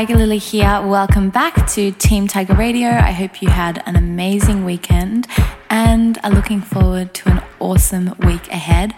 Tiger 0.00 0.16
Lily 0.16 0.38
here. 0.38 0.80
Welcome 0.82 1.28
back 1.28 1.66
to 1.72 1.92
Team 1.92 2.26
Tiger 2.26 2.54
Radio. 2.54 2.88
I 2.88 3.10
hope 3.10 3.42
you 3.42 3.50
had 3.50 3.82
an 3.84 3.96
amazing 3.96 4.64
weekend 4.64 5.26
and 5.68 6.18
are 6.24 6.30
looking 6.30 6.62
forward 6.62 7.12
to 7.12 7.28
an 7.28 7.42
awesome 7.58 8.14
week 8.20 8.48
ahead. 8.48 8.94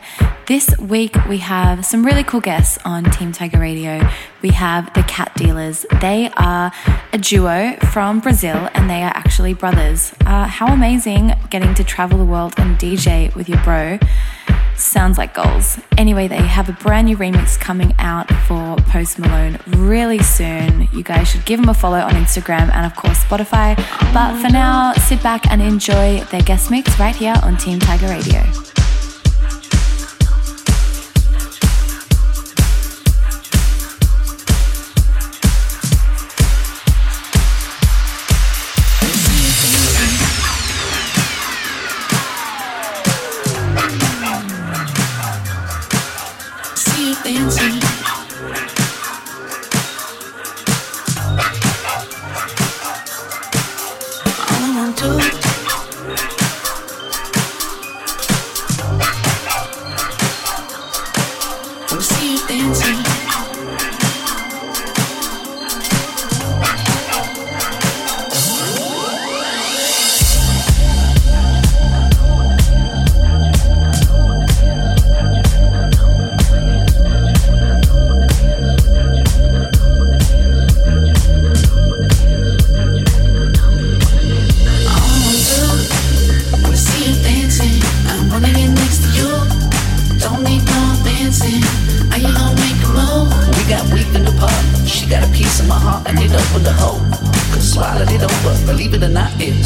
This 0.46 0.78
week 0.78 1.16
we 1.28 1.38
have 1.38 1.84
some 1.84 2.06
really 2.06 2.22
cool 2.22 2.40
guests 2.40 2.78
on 2.84 3.02
Team 3.02 3.32
Tiger 3.32 3.58
Radio. 3.58 4.08
We 4.42 4.50
have 4.50 4.94
the 4.94 5.02
Cat 5.02 5.34
Dealers. 5.34 5.84
They 6.00 6.30
are 6.36 6.70
a 7.12 7.18
duo 7.18 7.76
from 7.90 8.20
Brazil 8.20 8.68
and 8.72 8.88
they 8.88 9.02
are 9.02 9.12
actually 9.12 9.54
brothers. 9.54 10.14
Uh, 10.24 10.46
how 10.46 10.72
amazing 10.72 11.32
getting 11.50 11.74
to 11.74 11.82
travel 11.82 12.16
the 12.16 12.24
world 12.24 12.54
and 12.58 12.78
DJ 12.78 13.34
with 13.34 13.48
your 13.48 13.60
bro. 13.64 13.98
Sounds 14.76 15.18
like 15.18 15.34
goals. 15.34 15.78
Anyway, 15.96 16.28
they 16.28 16.36
have 16.36 16.68
a 16.68 16.72
brand 16.72 17.06
new 17.06 17.16
remix 17.16 17.58
coming 17.58 17.94
out 17.98 18.30
for 18.46 18.76
Post 18.90 19.18
Malone 19.18 19.58
really 19.68 20.18
soon. 20.18 20.88
You 20.92 21.02
guys 21.02 21.28
should 21.28 21.44
give 21.44 21.60
them 21.60 21.68
a 21.68 21.74
follow 21.74 21.98
on 21.98 22.12
Instagram 22.12 22.72
and, 22.72 22.84
of 22.84 22.96
course, 22.96 23.22
Spotify. 23.24 23.76
But 24.12 24.40
for 24.40 24.48
now, 24.48 24.92
sit 24.94 25.22
back 25.22 25.46
and 25.50 25.62
enjoy 25.62 26.24
their 26.30 26.42
guest 26.42 26.70
mix 26.70 26.98
right 26.98 27.14
here 27.14 27.34
on 27.42 27.56
Team 27.56 27.78
Tiger 27.78 28.08
Radio. 28.08 28.81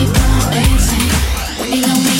keep 0.00 0.08
on 0.08 0.52
dancing. 0.52 1.08
We 1.60 1.80
need 1.80 2.19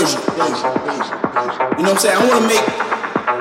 version. 0.00 0.20
You 1.76 1.84
know 1.84 1.92
what 1.92 2.00
I'm 2.00 2.00
saying? 2.00 2.16
I 2.16 2.24
wanna 2.24 2.48
make 2.48 2.64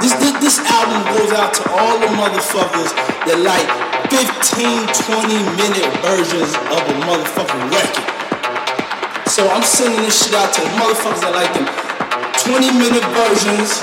this, 0.03 0.13
this, 0.19 0.35
this 0.43 0.57
album 0.67 0.99
goes 1.15 1.31
out 1.35 1.55
to 1.55 1.63
all 1.71 1.95
the 1.99 2.11
motherfuckers 2.19 2.91
that 3.27 3.39
like 3.43 3.67
15, 4.11 4.27
20 4.27 5.39
minute 5.55 5.87
versions 6.03 6.51
of 6.71 6.81
a 6.83 6.95
motherfucking 7.07 7.63
record. 7.71 8.07
So 9.31 9.47
I'm 9.47 9.63
sending 9.63 10.01
this 10.03 10.19
shit 10.19 10.35
out 10.35 10.51
to 10.55 10.61
the 10.61 10.71
motherfuckers 10.75 11.23
that 11.23 11.31
like 11.35 11.51
them 11.55 11.67
20 12.43 12.75
minute 12.75 13.05
versions 13.15 13.79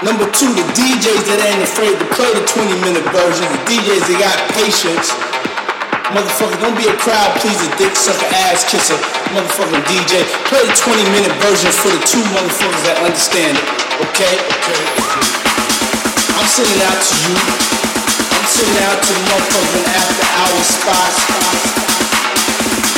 Number 0.00 0.24
two, 0.32 0.48
the 0.56 0.64
DJs 0.72 1.28
that 1.28 1.44
ain't 1.44 1.60
afraid 1.60 1.92
to 1.92 2.06
play 2.16 2.32
the 2.32 2.40
20 2.40 2.72
minute 2.88 3.04
version. 3.12 3.44
The 3.52 3.60
DJs 3.68 4.08
that 4.08 4.16
got 4.16 4.36
patience. 4.56 5.29
Motherfucker, 6.10 6.58
don't 6.58 6.74
be 6.74 6.90
a 6.90 6.96
crowd 6.98 7.38
pleaser, 7.38 7.70
dick 7.78 7.94
sucker, 7.94 8.26
ass 8.50 8.66
kisser, 8.66 8.98
motherfucking 9.30 9.78
DJ. 9.86 10.26
Play 10.50 10.58
the 10.66 10.74
20 10.74 11.06
minute 11.14 11.30
version 11.38 11.70
for 11.70 11.86
the 11.86 12.02
two 12.02 12.18
motherfuckers 12.34 12.82
that 12.82 12.98
understand 12.98 13.54
it. 13.54 13.66
Okay? 14.10 14.34
Okay. 14.42 14.82
I'm 16.34 16.48
sending 16.50 16.82
out 16.82 16.98
to 16.98 17.14
you. 17.14 17.38
I'm 18.26 18.42
sending 18.42 18.78
out 18.90 18.98
to 18.98 19.10
the 19.14 19.22
motherfucking 19.30 19.86
after 19.86 20.26
hour 20.34 20.60
spots. 20.66 21.18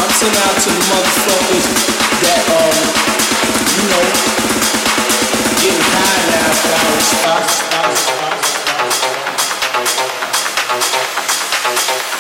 I'm 0.01 0.13
sending 0.17 0.41
out 0.49 0.57
to 0.57 0.71
the 0.73 0.85
motherfuckers 0.89 1.69
that, 2.17 2.43
um, 2.49 2.77
you 3.77 3.93
know, 3.93 4.09
getting 5.61 5.85
high 5.85 6.49
flowers, 6.65 7.13
flowers, 7.21 7.61
flowers, 7.61 8.09
I'm 11.85 12.12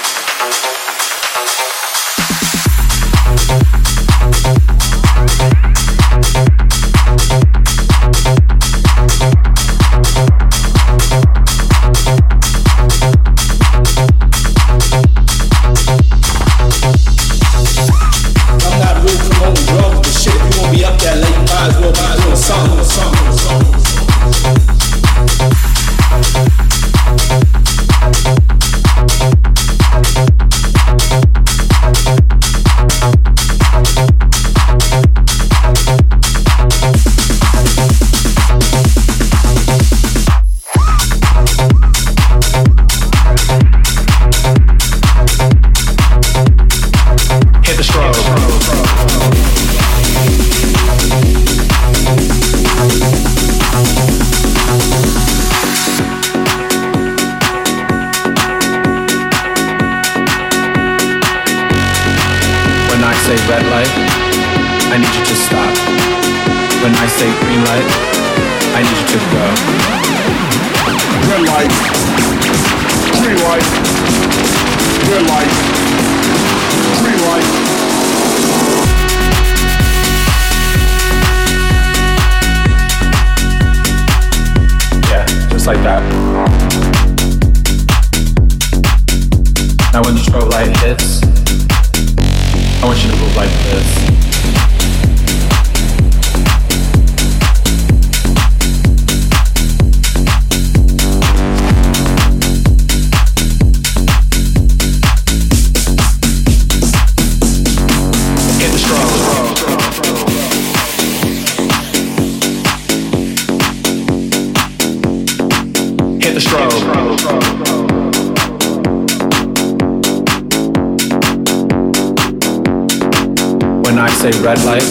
red 124.52 124.64
light, 124.64 124.84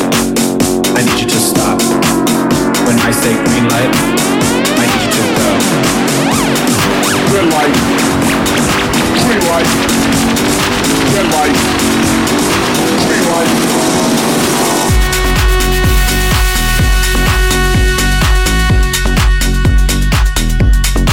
I 0.98 1.06
need 1.06 1.22
you 1.22 1.30
to 1.30 1.38
stop. 1.38 1.78
When 2.88 2.98
I 2.98 3.12
say 3.12 3.34
green 3.46 3.70
light, 3.70 3.94
I 4.74 4.86
need 4.90 5.02
you 5.06 5.12
to 5.14 5.24
go. 5.38 5.50
Red 7.30 7.46
light. 7.54 7.76
Green 9.22 9.44
light. 9.52 9.70
Red 11.14 11.28
light. 11.38 11.58
Green 13.06 13.26
light. 13.30 13.52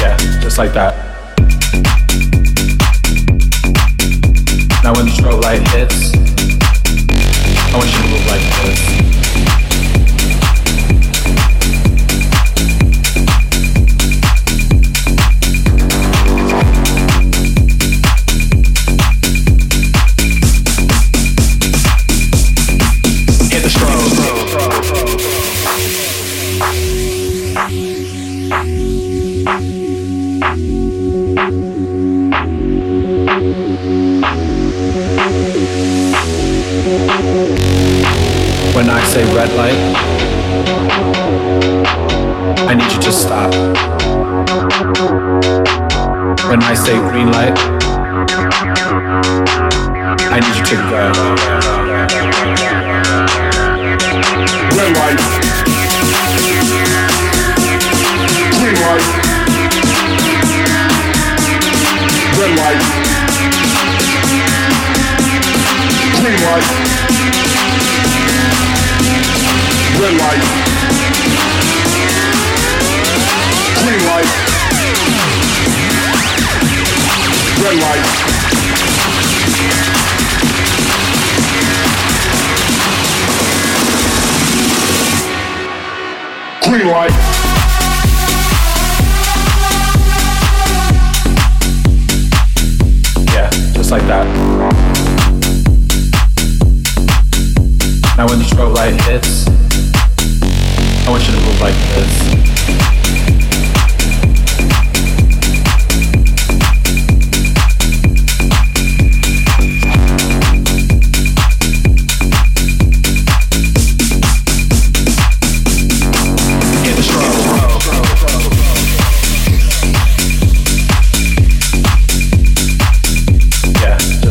Yeah, 0.00 0.17
just 0.40 0.57
like 0.57 0.73
that. 0.73 0.95
Now 4.83 4.95
when 4.95 5.05
the 5.05 5.12
strobe 5.12 5.43
light 5.43 5.69
hits, 5.69 6.27
Move 8.09 8.27
like 8.27 8.41
this. 8.41 9.08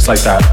like 0.08 0.22
that. 0.22 0.47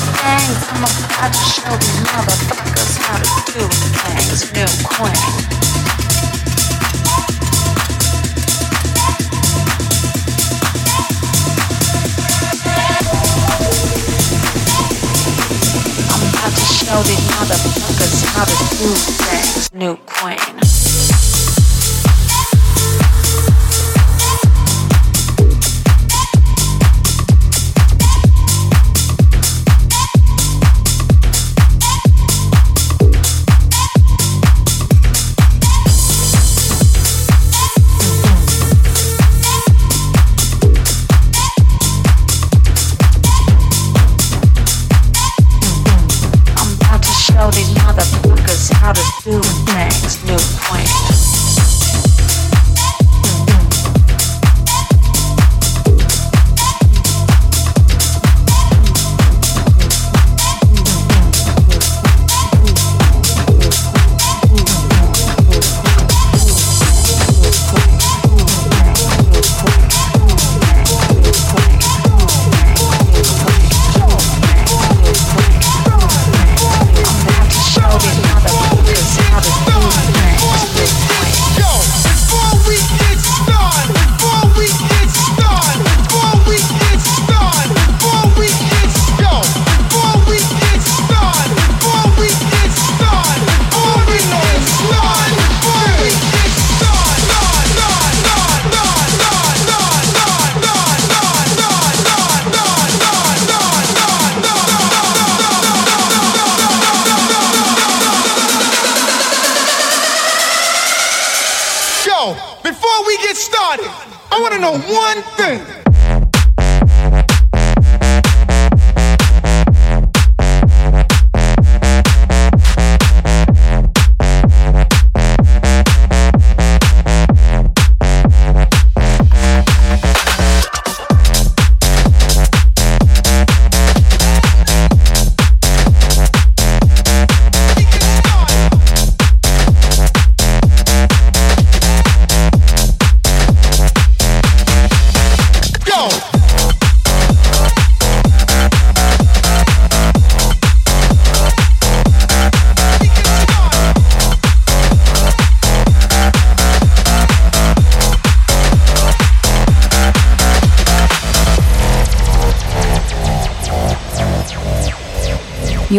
things. 0.00 0.58
I'm 0.70 0.82
about 0.82 1.32
to 1.32 1.38
show 1.38 1.72
these 1.76 2.00
motherfuckers 2.10 2.98
how 2.98 3.18
to 3.18 3.28
do 3.52 3.64
things 4.00 4.52
new 4.52 4.70
queen. 4.84 5.16
I'm 16.12 16.22
about 16.28 16.52
to 16.52 16.64
show 16.64 17.02
these 17.02 17.26
motherfuckers 17.36 18.24
how 18.34 18.44
to 18.44 18.56
do 18.78 18.90
things 18.94 19.72
new 19.72 19.96
queen. 20.06 20.59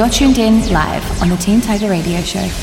You're 0.02 0.10
tuned 0.10 0.40
in 0.40 0.68
live 0.74 1.22
on 1.22 1.30
the 1.30 1.38
Team 1.38 1.62
Tiger 1.62 1.88
Radio 1.88 2.22
Show. 2.22 2.61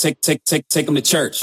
Take 0.00 0.20
take 0.22 0.42
take 0.44 0.66
take 0.68 0.86
them 0.86 0.94
to 0.94 1.02
church. 1.02 1.42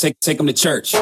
Take 0.00 0.18
take 0.20 0.38
them 0.38 0.46
to 0.46 0.52
church. 0.52 0.94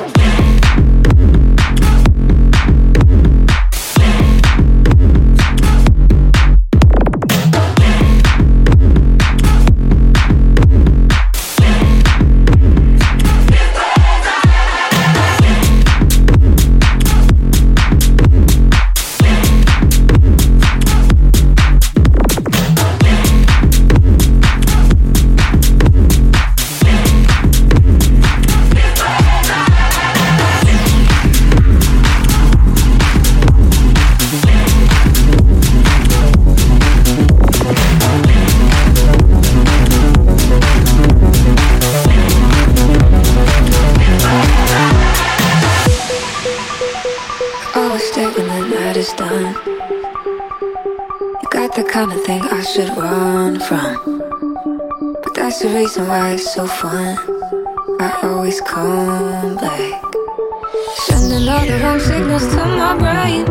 Reason 55.89 56.07
why 56.07 56.33
it's 56.33 56.53
so 56.53 56.67
fun. 56.67 57.17
I 57.99 58.21
always 58.23 58.61
come 58.61 59.57
back. 59.57 60.03
Sending 61.07 61.49
all 61.49 61.65
the 61.65 61.79
wrong 61.83 61.99
signals 61.99 62.47
to 62.49 62.63
my 62.81 62.95
brain. 63.03 63.47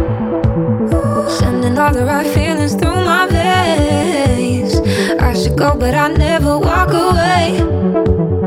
Sending 1.39 1.79
all 1.79 1.91
the 1.91 2.05
right 2.05 2.27
feelings 2.27 2.75
through 2.75 3.01
my 3.11 3.25
veins. 3.27 4.75
I 5.19 5.33
should 5.33 5.57
go, 5.57 5.75
but 5.75 5.95
I 5.95 6.09
never 6.09 6.59
walk 6.59 6.91
away. 6.91 7.59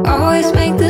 Always 0.07 0.53
make 0.53 0.77
the 0.77 0.90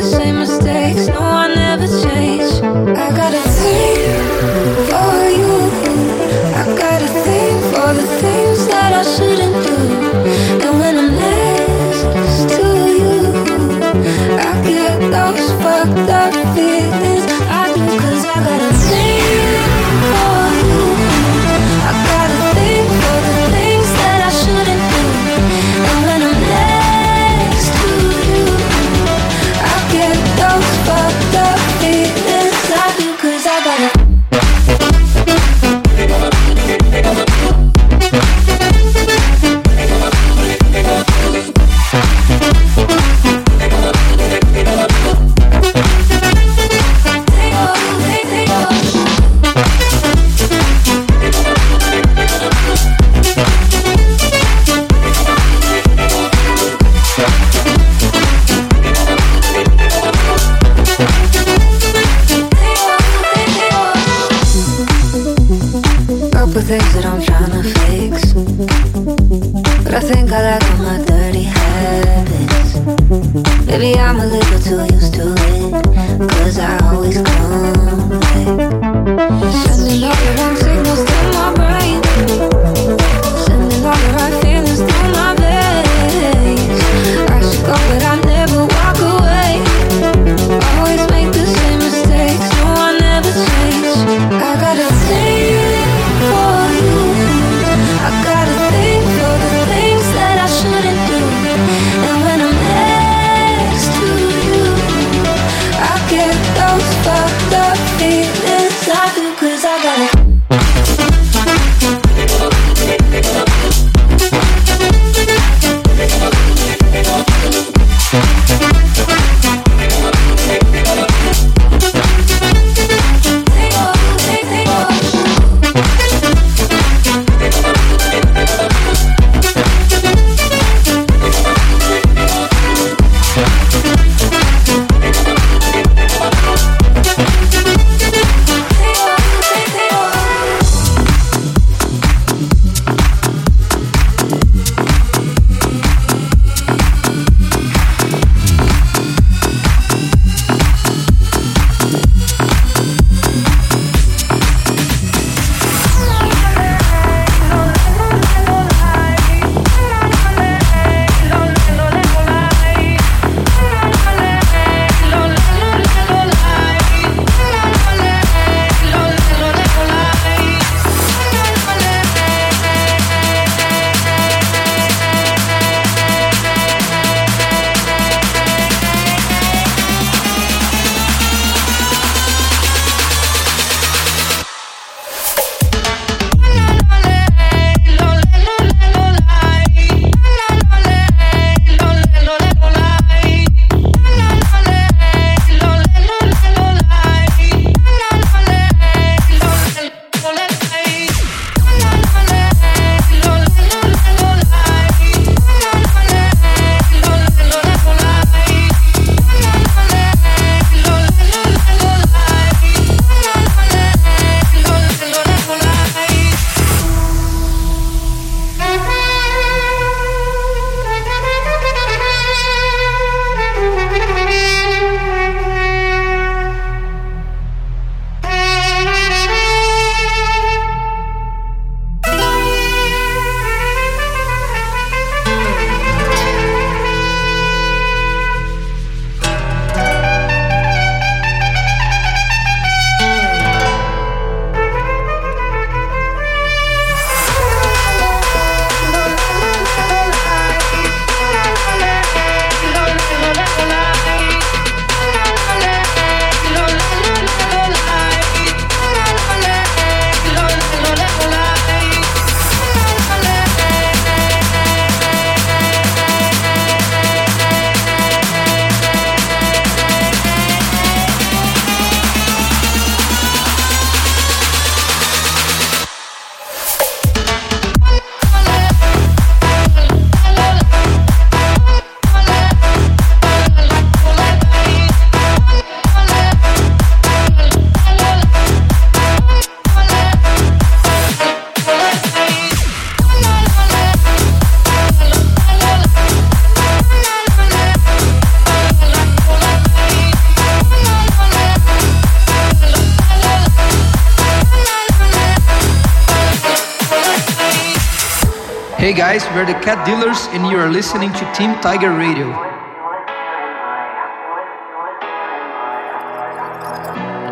We're 309.41 309.57
the 309.57 309.65
Cat 309.65 309.83
Dealers 309.87 310.27
and 310.37 310.45
you 310.45 310.55
are 310.59 310.69
listening 310.69 311.11
to 311.13 311.25
Team 311.33 311.57
Tiger 311.65 311.89
Radio. 311.97 312.29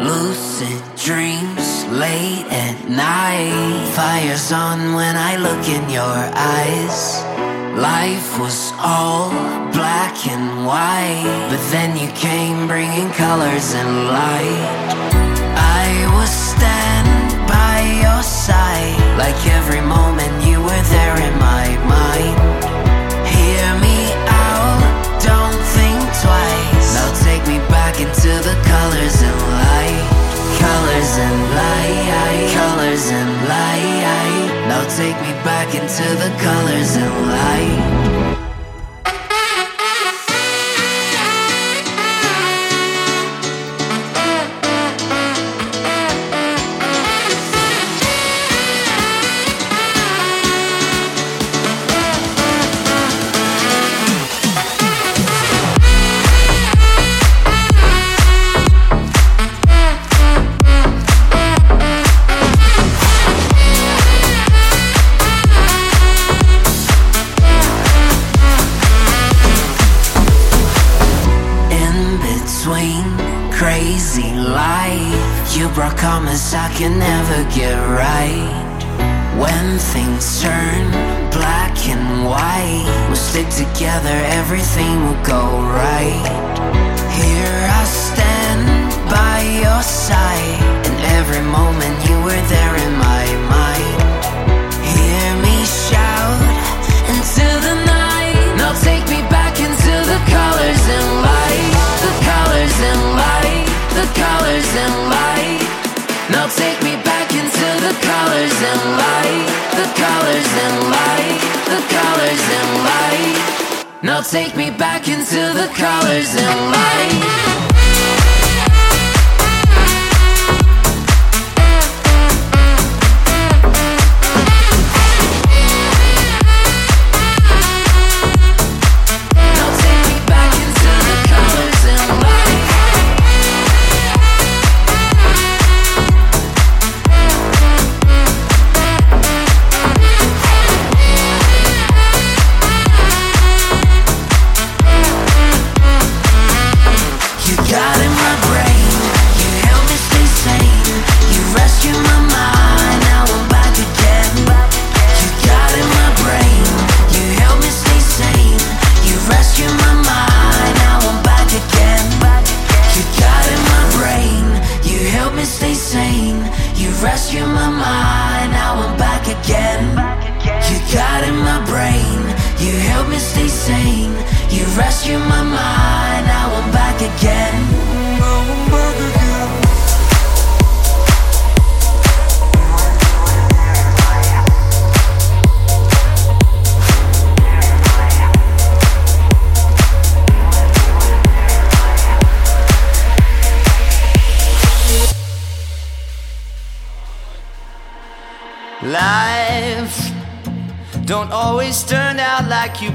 Lucid 0.02 0.82
dreams 0.98 1.86
late 1.94 2.50
at 2.50 2.90
night. 2.90 3.94
Fire's 3.94 4.52
on 4.52 4.96
when 4.96 5.16
I 5.16 5.38
look 5.38 5.62
in 5.70 5.86
your 5.94 6.18
eyes. 6.34 7.22
Life 7.78 8.40
was 8.40 8.74
all 8.82 9.30
black 9.70 10.18
and 10.26 10.66
white, 10.66 11.30
but 11.52 11.62
then 11.70 11.94
you 11.94 12.10
came 12.18 12.66
bringing 12.66 13.12
colors 13.14 13.76
and 13.76 14.10
light. 14.10 14.66
I 15.86 16.10
was 16.18 16.32
standing 16.34 17.38
by 17.46 17.86
your 18.02 18.24
side, 18.24 18.98
like 19.16 19.38
every 19.46 19.82
moment 19.82 20.09
take 35.00 35.22
me 35.22 35.32
back 35.46 35.76
into 35.76 36.04
the 36.04 36.30
colors 36.44 36.98
and 36.98 37.28
light, 37.28 37.99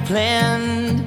planned. 0.05 1.03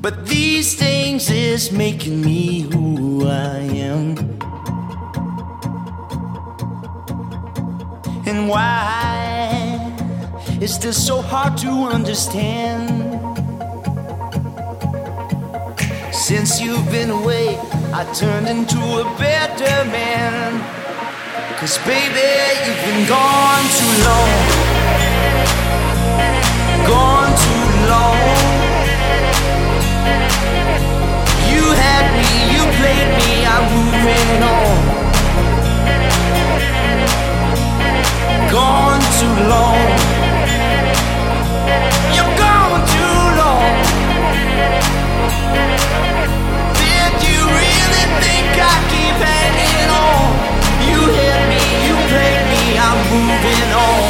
But 0.00 0.26
these 0.26 0.74
things 0.74 1.30
is 1.30 1.72
making 1.72 2.20
me 2.20 2.60
who 2.60 3.26
I 3.26 3.58
am. 3.90 4.16
And 8.26 8.48
why 8.48 9.94
is 10.60 10.78
this 10.78 11.06
so 11.06 11.20
hard 11.20 11.56
to 11.58 11.68
understand? 11.68 12.88
Since 16.12 16.60
you've 16.60 16.90
been 16.90 17.10
away, 17.10 17.58
I 17.92 18.04
turned 18.14 18.48
into 18.48 18.78
a 18.78 19.04
better 19.18 19.76
man. 19.90 20.60
Cause 21.58 21.76
baby, 21.84 22.28
you've 22.64 22.82
been 22.88 23.08
gone 23.08 23.66
too 23.78 23.94
long. 24.04 24.63
Gone 26.86 27.32
too 27.44 27.66
long. 27.88 28.18
You 31.50 31.64
had 31.82 32.06
me, 32.20 32.30
you 32.52 32.62
played 32.78 33.10
me, 33.20 33.30
I'm 33.54 33.64
moving 33.72 34.42
on. 34.56 34.76
Gone 38.52 39.04
too 39.18 39.36
long. 39.52 39.88
You're 42.14 42.34
gone 42.36 42.82
too 42.94 43.20
long. 43.40 43.72
Did 46.82 47.12
you 47.28 47.40
really 47.60 48.06
think 48.20 48.50
I 48.60 48.76
keep 48.92 49.16
hanging 49.32 49.90
on? 50.04 50.24
You 50.88 51.00
hit 51.16 51.40
me, 51.48 51.64
you 51.86 51.94
played 52.12 52.44
me, 52.52 52.62
I'm 52.76 52.98
moving 53.10 53.70
on. 53.72 54.04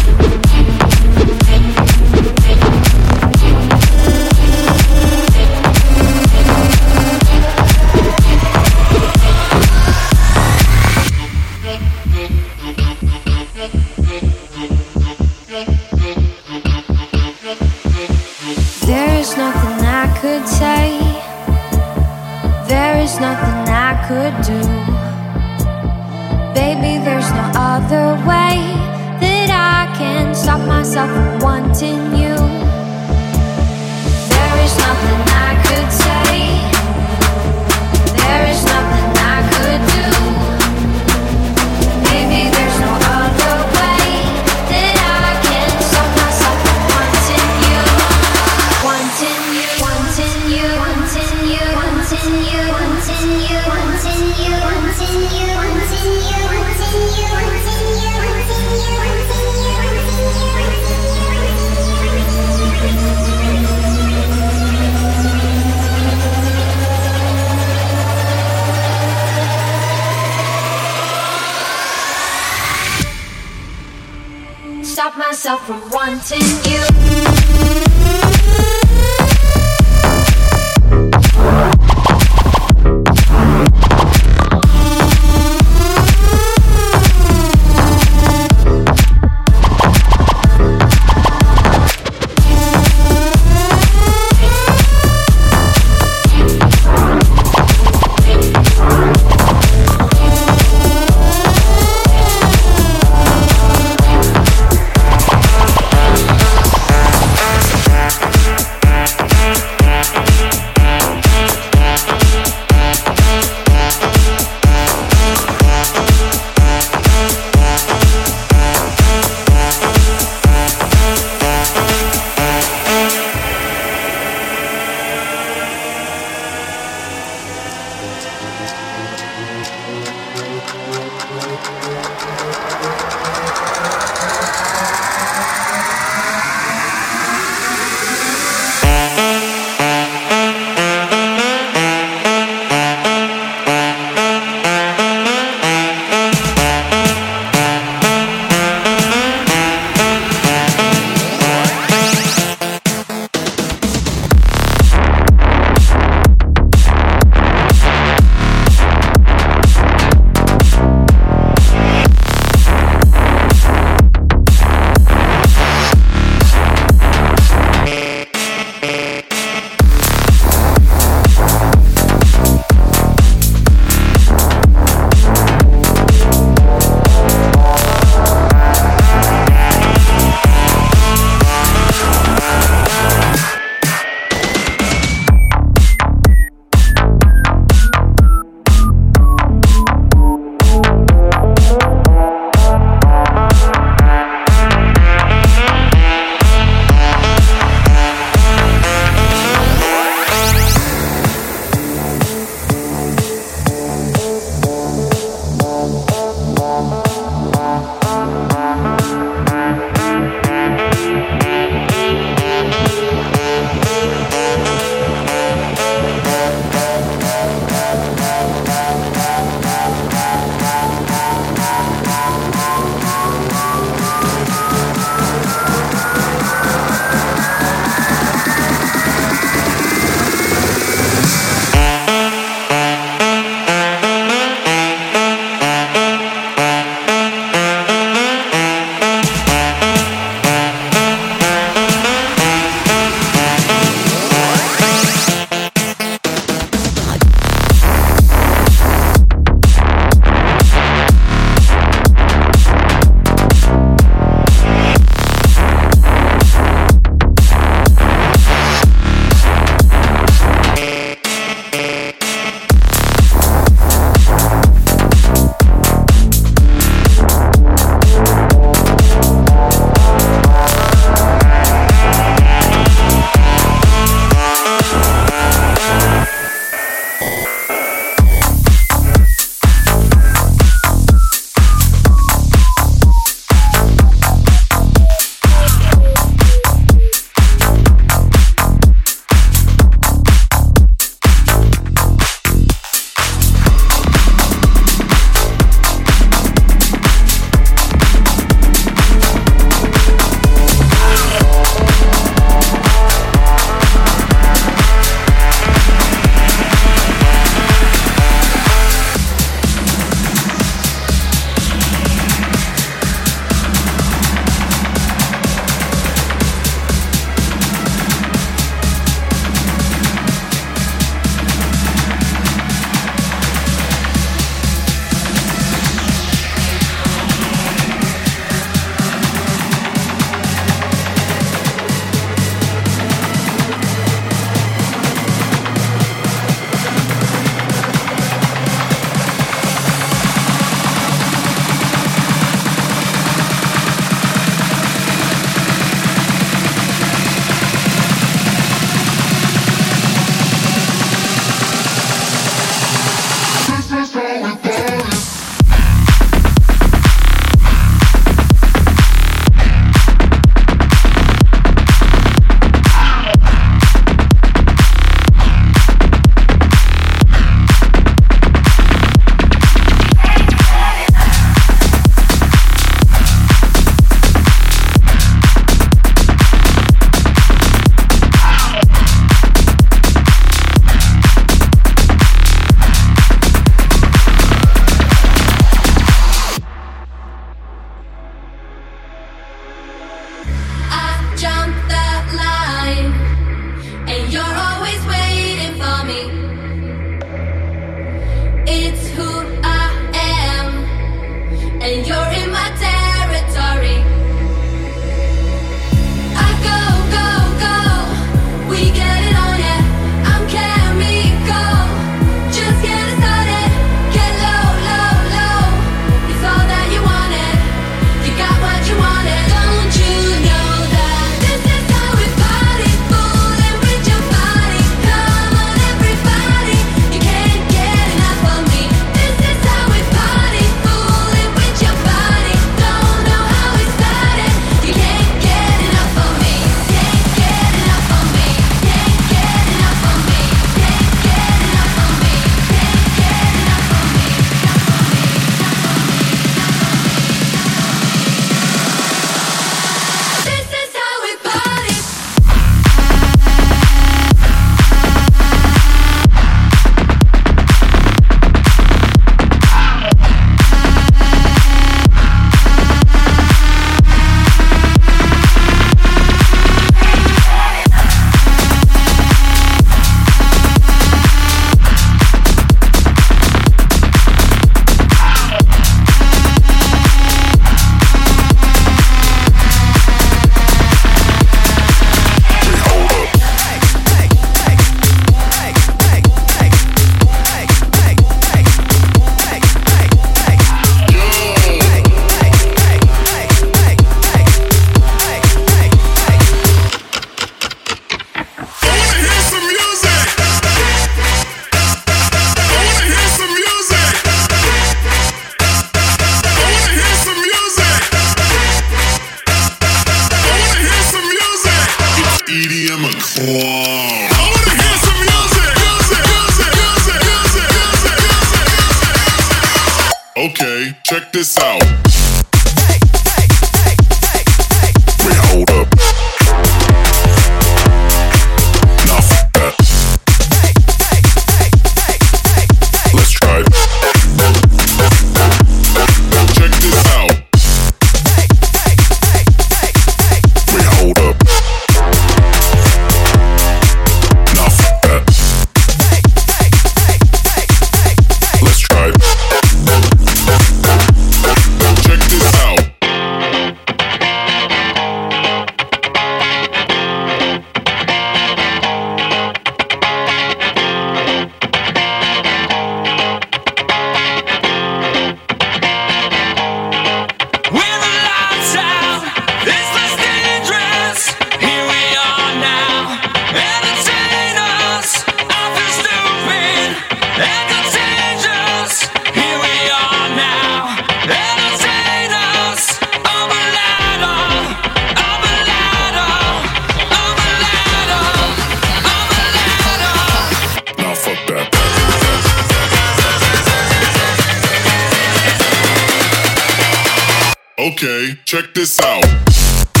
Check 598.45 598.73
this 598.73 598.99
out. 598.99 600.00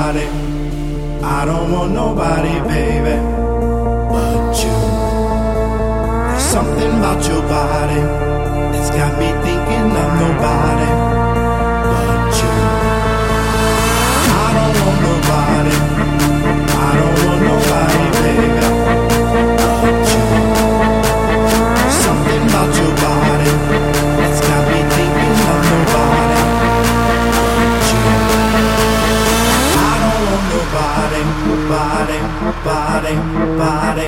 I 0.00 1.44
don't 1.44 1.72
want 1.72 1.92
nobody, 1.92 2.60
baby, 2.68 3.16
but 4.12 4.54
you. 4.62 4.70
There's 6.28 6.42
something 6.42 6.98
about 6.98 7.26
your 7.26 7.42
body. 7.42 8.17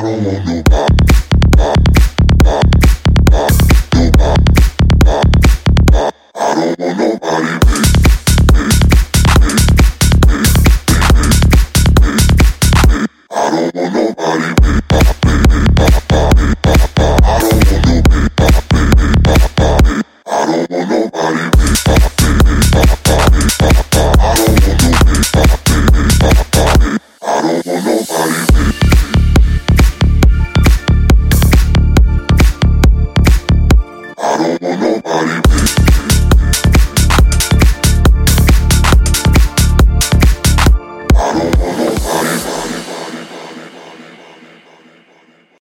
I 0.00 0.02
don't 0.02 0.24
want 0.24 0.46
nobody. 0.46 0.99